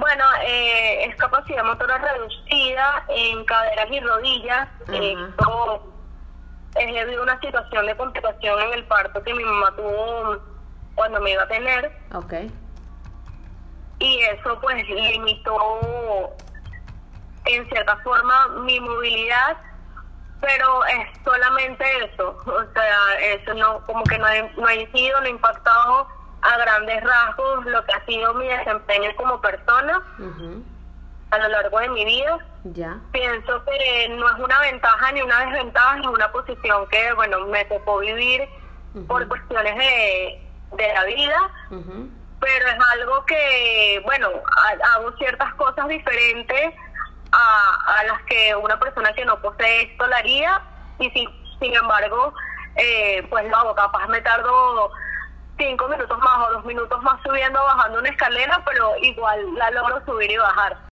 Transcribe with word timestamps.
Bueno, 0.00 0.24
eh, 0.42 1.04
es 1.04 1.16
capacidad 1.16 1.62
motora 1.62 1.98
reducida 1.98 3.04
en 3.08 3.44
caderas 3.44 3.86
y 3.90 4.00
rodillas. 4.00 4.68
Esto 4.88 5.92
es 6.74 6.94
debido 6.94 7.20
a 7.20 7.24
una 7.24 7.40
situación 7.40 7.84
de 7.84 7.96
complicación 7.98 8.60
en 8.62 8.72
el 8.72 8.84
parto 8.86 9.22
que 9.22 9.34
mi 9.34 9.44
mamá 9.44 9.76
tuvo 9.76 10.38
cuando 10.94 11.20
me 11.20 11.32
iba 11.32 11.42
a 11.42 11.48
tener. 11.48 11.92
Ok. 12.14 12.32
Y 13.98 14.20
eso 14.20 14.58
pues 14.62 14.88
limitó 14.88 16.34
en 17.44 17.68
cierta 17.68 17.98
forma 17.98 18.48
mi 18.64 18.80
movilidad, 18.80 19.58
pero 20.40 20.82
es 20.86 21.08
solamente 21.22 21.84
eso. 22.06 22.38
O 22.46 22.72
sea, 22.72 23.20
eso 23.20 23.52
no, 23.52 23.84
como 23.84 24.02
que 24.04 24.16
no, 24.16 24.26
no 24.56 24.66
ha 24.66 24.74
incidido, 24.74 25.20
no 25.20 25.26
ha 25.26 25.30
impactado 25.30 26.19
grandes 26.80 27.04
rasgos 27.04 27.66
lo 27.66 27.84
que 27.84 27.92
ha 27.92 28.04
sido 28.06 28.34
mi 28.34 28.46
desempeño 28.46 29.10
como 29.16 29.40
persona 29.40 30.02
a 31.30 31.38
lo 31.38 31.48
largo 31.48 31.78
de 31.78 31.88
mi 31.90 32.04
vida. 32.04 32.38
Ya. 32.64 32.98
Pienso 33.12 33.64
que 33.64 34.08
no 34.10 34.28
es 34.28 34.38
una 34.38 34.60
ventaja 34.60 35.12
ni 35.12 35.22
una 35.22 35.46
desventaja, 35.46 35.98
es 36.00 36.06
una 36.06 36.30
posición 36.32 36.86
que, 36.88 37.12
bueno, 37.14 37.46
me 37.46 37.64
tocó 37.66 37.98
vivir 37.98 38.48
por 39.06 39.26
cuestiones 39.28 39.76
de, 39.76 40.48
de 40.72 40.94
la 40.94 41.04
vida, 41.04 41.50
pero 42.40 42.66
es 42.66 42.78
algo 42.92 43.24
que, 43.26 44.02
bueno, 44.04 44.28
hago 44.96 45.12
ciertas 45.18 45.54
cosas 45.54 45.86
diferentes 45.88 46.74
a, 47.32 47.98
a 47.98 48.04
las 48.04 48.22
que 48.22 48.54
una 48.56 48.78
persona 48.78 49.12
que 49.12 49.24
no 49.24 49.40
posee 49.40 49.82
esto 49.82 50.06
la 50.08 50.16
haría, 50.16 50.60
y 50.98 51.08
si, 51.10 51.28
sin 51.60 51.74
embargo, 51.74 52.34
eh, 52.76 53.24
pues 53.30 53.48
lo 53.48 53.56
hago, 53.56 53.74
capaz 53.74 54.08
me 54.08 54.20
tardo 54.20 54.90
cinco 55.60 55.88
minutos 55.88 56.18
más 56.18 56.48
o 56.48 56.52
dos 56.54 56.64
minutos 56.64 57.02
más 57.02 57.20
subiendo 57.22 57.60
o 57.60 57.64
bajando 57.64 57.98
una 57.98 58.08
escalera, 58.08 58.62
pero 58.64 58.92
igual 59.02 59.54
la 59.56 59.70
logro 59.72 60.02
subir 60.06 60.30
y 60.30 60.36
bajar. 60.38 60.80